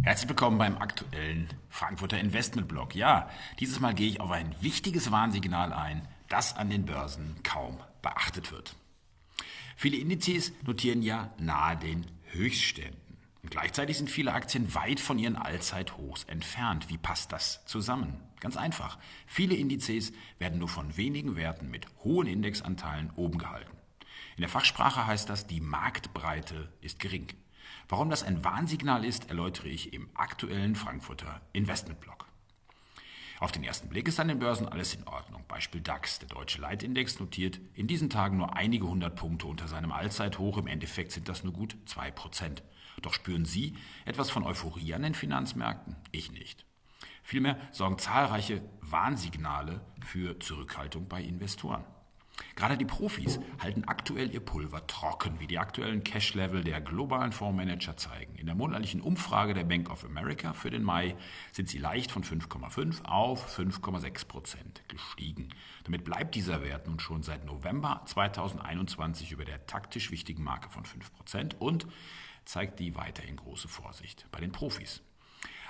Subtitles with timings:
[0.00, 2.94] Herzlich willkommen beim aktuellen Frankfurter Investmentblog.
[2.96, 3.28] Ja,
[3.60, 8.50] dieses Mal gehe ich auf ein wichtiges Warnsignal ein, das an den Börsen kaum beachtet
[8.50, 8.74] wird.
[9.76, 13.18] Viele Indizes notieren ja nahe den Höchstständen.
[13.42, 16.88] Und gleichzeitig sind viele Aktien weit von ihren Allzeithochs entfernt.
[16.88, 18.18] Wie passt das zusammen?
[18.40, 18.98] Ganz einfach.
[19.26, 23.76] Viele Indizes werden nur von wenigen Werten mit hohen Indexanteilen oben gehalten.
[24.36, 27.28] In der Fachsprache heißt das, die Marktbreite ist gering.
[27.88, 32.26] Warum das ein Warnsignal ist, erläutere ich im aktuellen Frankfurter Investmentblog.
[33.40, 35.44] Auf den ersten Blick ist an den Börsen alles in Ordnung.
[35.48, 36.20] Beispiel DAX.
[36.20, 40.58] Der deutsche Leitindex notiert in diesen Tagen nur einige hundert Punkte unter seinem Allzeithoch.
[40.58, 42.62] Im Endeffekt sind das nur gut zwei Prozent.
[43.00, 45.96] Doch spüren Sie etwas von Euphorie an den Finanzmärkten?
[46.12, 46.64] Ich nicht.
[47.24, 51.84] Vielmehr sorgen zahlreiche Warnsignale für Zurückhaltung bei Investoren.
[52.54, 57.96] Gerade die Profis halten aktuell ihr Pulver trocken, wie die aktuellen Cash-Level der globalen Fondsmanager
[57.96, 58.34] zeigen.
[58.36, 61.16] In der monatlichen Umfrage der Bank of America für den Mai
[61.52, 65.48] sind sie leicht von 5,5 auf 5,6 Prozent gestiegen.
[65.84, 70.84] Damit bleibt dieser Wert nun schon seit November 2021 über der taktisch wichtigen Marke von
[70.84, 71.86] 5 Prozent und
[72.44, 75.02] zeigt die weiterhin große Vorsicht bei den Profis.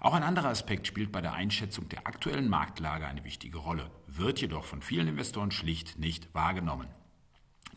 [0.00, 4.40] Auch ein anderer Aspekt spielt bei der Einschätzung der aktuellen Marktlage eine wichtige Rolle, wird
[4.40, 6.88] jedoch von vielen Investoren schlicht nicht wahrgenommen.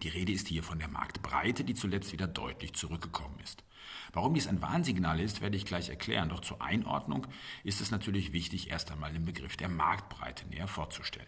[0.04, 3.64] Die Rede ist hier von der Marktbreite, die zuletzt wieder deutlich zurückgekommen ist.
[4.14, 6.30] Warum dies ein Warnsignal ist, werde ich gleich erklären.
[6.30, 7.28] Doch zur Einordnung
[7.64, 11.28] ist es natürlich wichtig, erst einmal den Begriff der Marktbreite näher vorzustellen.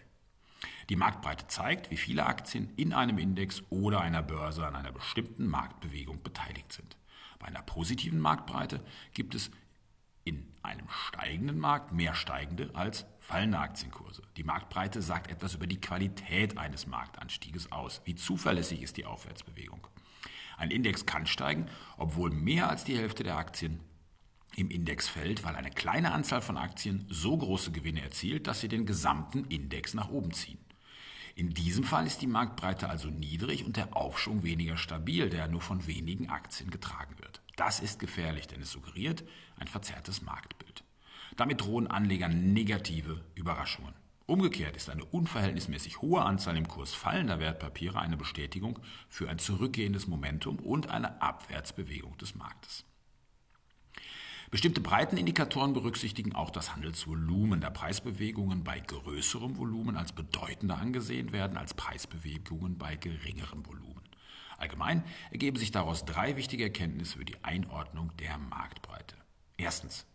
[0.90, 5.48] Die Marktbreite zeigt, wie viele Aktien in einem Index oder einer Börse an einer bestimmten
[5.48, 6.98] Marktbewegung beteiligt sind.
[7.40, 8.84] Bei einer positiven Marktbreite
[9.14, 9.52] gibt es
[10.24, 14.24] in einem steigenden Markt mehr steigende als fallende Aktienkurse.
[14.38, 18.02] Die Marktbreite sagt etwas über die Qualität eines Marktanstieges aus.
[18.06, 19.88] Wie zuverlässig ist die Aufwärtsbewegung?
[20.58, 23.80] Ein Index kann steigen, obwohl mehr als die Hälfte der Aktien
[24.56, 28.68] im Index fällt, weil eine kleine Anzahl von Aktien so große Gewinne erzielt, dass sie
[28.68, 30.63] den gesamten Index nach oben ziehen.
[31.36, 35.62] In diesem Fall ist die Marktbreite also niedrig und der Aufschwung weniger stabil, der nur
[35.62, 37.42] von wenigen Aktien getragen wird.
[37.56, 39.24] Das ist gefährlich, denn es suggeriert
[39.58, 40.84] ein verzerrtes Marktbild.
[41.36, 43.96] Damit drohen Anlegern negative Überraschungen.
[44.28, 48.80] Umgekehrt ist eine unverhältnismäßig hohe Anzahl im Kurs fallender Wertpapiere eine Bestätigung
[49.10, 52.86] für ein zurückgehendes Momentum und eine Abwärtsbewegung des Marktes.
[54.54, 61.58] Bestimmte Breitenindikatoren berücksichtigen auch das Handelsvolumen, da Preisbewegungen bei größerem Volumen als bedeutender angesehen werden
[61.58, 64.04] als Preisbewegungen bei geringerem Volumen.
[64.60, 69.16] Allgemein ergeben sich daraus drei wichtige Erkenntnisse für die Einordnung der Marktbreite.
[69.58, 70.06] Erstens.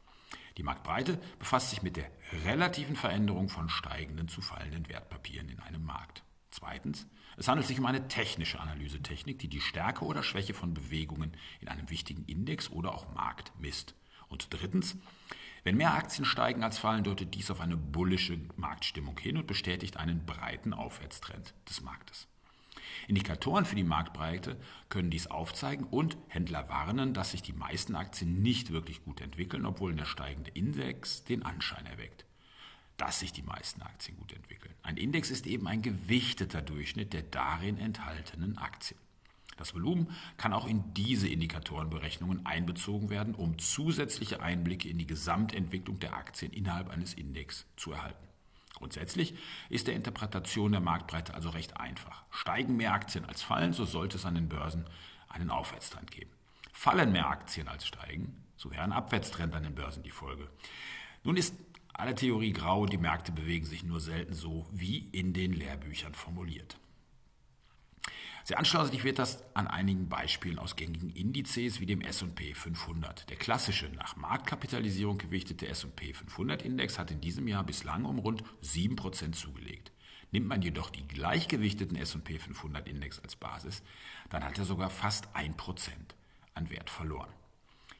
[0.57, 2.09] Die Marktbreite befasst sich mit der
[2.45, 6.23] relativen Veränderung von steigenden zu fallenden Wertpapieren in einem Markt.
[6.53, 11.33] Zweitens, es handelt sich um eine technische Analysetechnik, die die Stärke oder Schwäche von Bewegungen
[11.61, 13.97] in einem wichtigen Index oder auch Markt misst.
[14.29, 14.97] Und drittens,
[15.65, 19.97] wenn mehr Aktien steigen als fallen, deutet dies auf eine bullische Marktstimmung hin und bestätigt
[19.97, 22.29] einen breiten Aufwärtstrend des Marktes.
[23.07, 24.57] Indikatoren für die Marktbreite
[24.89, 29.67] können dies aufzeigen und Händler warnen, dass sich die meisten Aktien nicht wirklich gut entwickeln,
[29.67, 32.27] obwohl der steigende Index den Anschein erweckt,
[32.97, 34.75] dass sich die meisten Aktien gut entwickeln.
[34.83, 38.99] Ein Index ist eben ein gewichteter Durchschnitt der darin enthaltenen Aktien.
[39.59, 45.99] Das Volumen kann auch in diese Indikatorenberechnungen einbezogen werden, um zusätzliche Einblicke in die Gesamtentwicklung
[45.99, 48.29] der Aktien innerhalb eines Index zu erhalten.
[48.75, 49.35] Grundsätzlich
[49.69, 52.23] ist der Interpretation der Marktbreite also recht einfach.
[52.31, 54.87] Steigen mehr Aktien als fallen, so sollte es an den Börsen
[55.29, 56.31] einen Aufwärtstrend geben.
[56.73, 60.49] Fallen mehr Aktien als steigen, so wäre ein Abwärtstrend an den Börsen die Folge.
[61.25, 61.57] Nun ist
[61.93, 66.15] alle Theorie grau und die Märkte bewegen sich nur selten so wie in den Lehrbüchern
[66.15, 66.79] formuliert.
[68.49, 73.29] Sehr anschaulich wird das an einigen Beispielen aus gängigen Indizes wie dem S&P 500.
[73.29, 78.43] Der klassische, nach Marktkapitalisierung gewichtete S&P 500 Index hat in diesem Jahr bislang um rund
[78.63, 79.93] 7% zugelegt.
[80.31, 83.83] Nimmt man jedoch die gleichgewichteten S&P 500 Index als Basis,
[84.31, 85.53] dann hat er sogar fast 1%
[86.55, 87.29] an Wert verloren.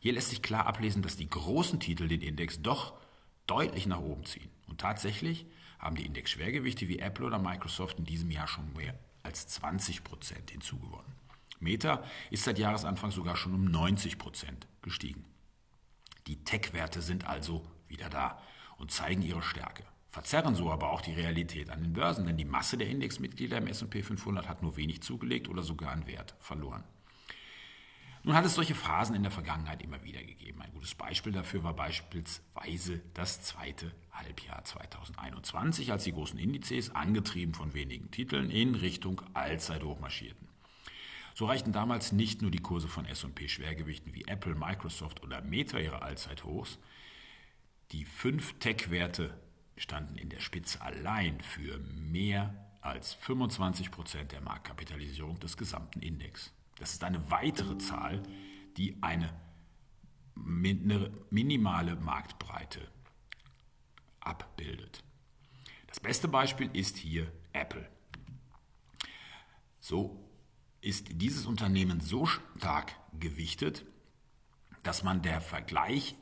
[0.01, 2.95] Hier lässt sich klar ablesen, dass die großen Titel den Index doch
[3.47, 4.49] deutlich nach oben ziehen.
[4.67, 5.45] Und tatsächlich
[5.79, 8.99] haben die Index-Schwergewichte wie Apple oder Microsoft in diesem Jahr schon mehr
[9.29, 11.13] als 20 Prozent hinzugewonnen.
[11.61, 15.25] Meta ist seit Jahresanfang sogar schon um 90 Prozent gestiegen.
[16.27, 18.41] Die Tech-Werte sind also wieder da
[18.79, 19.85] und zeigen ihre Stärke.
[20.11, 23.67] Verzerren so aber auch die Realität an den Börsen, denn die Masse der Indexmitglieder im
[23.67, 26.85] S&P 500 hat nur wenig zugelegt oder sogar an Wert verloren.
[28.29, 30.61] Nun hat es solche Phasen in der Vergangenheit immer wieder gegeben.
[30.61, 37.55] Ein gutes Beispiel dafür war beispielsweise das zweite Halbjahr 2021, als die großen Indizes, angetrieben
[37.55, 40.47] von wenigen Titeln, in Richtung Allzeithoch marschierten.
[41.33, 46.03] So reichten damals nicht nur die Kurse von S&P-Schwergewichten wie Apple, Microsoft oder Meta ihre
[46.03, 46.79] Allzeithochs.
[47.93, 49.41] Die fünf Tech-Werte
[49.79, 52.53] standen in der Spitze allein für mehr
[52.83, 56.53] als 25 Prozent der Marktkapitalisierung des gesamten Index.
[56.79, 58.23] Das ist eine weitere Zahl,
[58.77, 59.35] die eine
[60.35, 62.81] minimale Marktbreite
[64.21, 65.03] abbildet.
[65.89, 67.89] Das beste Beispiel ist hier Apple.
[69.81, 70.25] So
[70.81, 73.85] ist dieses Unternehmen so stark gewichtet,
[74.83, 76.15] dass man der Vergleich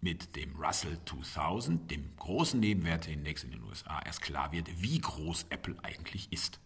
[0.00, 5.46] mit dem Russell 2000, dem großen Nebenwerteindex in den USA, erst klar wird, wie groß
[5.48, 6.60] Apple eigentlich ist.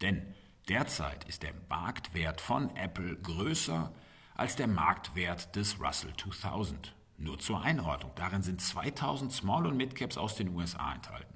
[0.00, 0.34] Denn
[0.68, 3.92] derzeit ist der Marktwert von Apple größer
[4.34, 6.94] als der Marktwert des Russell 2000.
[7.18, 11.34] Nur zur Einordnung, darin sind 2000 Small- und Midcaps aus den USA enthalten.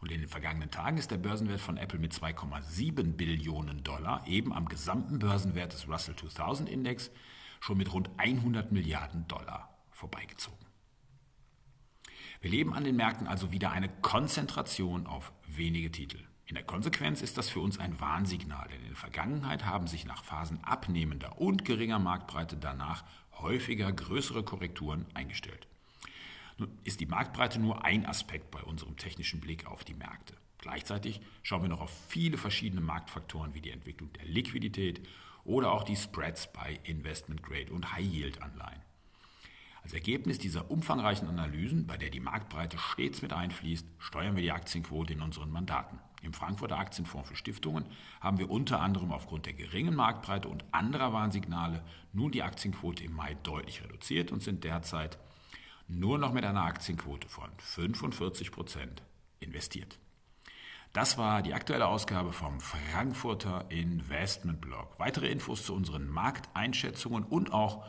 [0.00, 4.52] Und in den vergangenen Tagen ist der Börsenwert von Apple mit 2,7 Billionen Dollar eben
[4.52, 7.10] am gesamten Börsenwert des Russell 2000 Index
[7.60, 10.66] schon mit rund 100 Milliarden Dollar vorbeigezogen.
[12.40, 16.24] Wir leben an den Märkten also wieder eine Konzentration auf wenige Titel.
[16.50, 20.04] In der Konsequenz ist das für uns ein Warnsignal, denn in der Vergangenheit haben sich
[20.04, 23.04] nach Phasen abnehmender und geringer Marktbreite danach
[23.38, 25.68] häufiger größere Korrekturen eingestellt.
[26.58, 30.34] Nun ist die Marktbreite nur ein Aspekt bei unserem technischen Blick auf die Märkte.
[30.58, 35.06] Gleichzeitig schauen wir noch auf viele verschiedene Marktfaktoren wie die Entwicklung der Liquidität
[35.44, 38.89] oder auch die Spreads bei Investment Grade und High Yield Anleihen.
[39.90, 44.52] Als Ergebnis dieser umfangreichen Analysen, bei der die Marktbreite stets mit einfließt, steuern wir die
[44.52, 45.98] Aktienquote in unseren Mandaten.
[46.22, 47.86] Im Frankfurter Aktienfonds für Stiftungen
[48.20, 51.82] haben wir unter anderem aufgrund der geringen Marktbreite und anderer Warnsignale
[52.12, 55.18] nun die Aktienquote im Mai deutlich reduziert und sind derzeit
[55.88, 59.02] nur noch mit einer Aktienquote von 45 Prozent
[59.40, 59.98] investiert.
[60.92, 65.00] Das war die aktuelle Ausgabe vom Frankfurter Investment Blog.
[65.00, 67.84] Weitere Infos zu unseren Markteinschätzungen und auch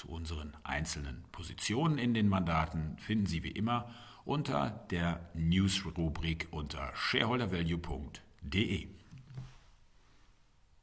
[0.00, 3.90] zu unseren einzelnen Positionen in den Mandaten finden Sie wie immer
[4.24, 8.88] unter der News-Rubrik unter shareholdervalue.de.